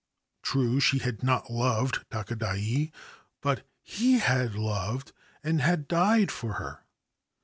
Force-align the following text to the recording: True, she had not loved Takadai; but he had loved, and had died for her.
True, 0.41 0.79
she 0.79 0.97
had 0.97 1.21
not 1.21 1.51
loved 1.51 2.09
Takadai; 2.09 2.91
but 3.39 3.67
he 3.83 4.17
had 4.17 4.55
loved, 4.55 5.11
and 5.43 5.61
had 5.61 5.87
died 5.87 6.31
for 6.31 6.53
her. 6.53 6.79